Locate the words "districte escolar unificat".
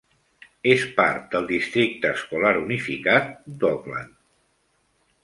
1.51-3.29